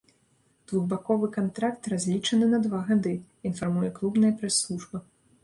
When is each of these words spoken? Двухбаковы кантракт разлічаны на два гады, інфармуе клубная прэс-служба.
Двухбаковы 0.69 1.27
кантракт 1.35 1.89
разлічаны 1.93 2.49
на 2.55 2.59
два 2.65 2.81
гады, 2.89 3.13
інфармуе 3.51 3.93
клубная 4.01 4.33
прэс-служба. 4.43 5.05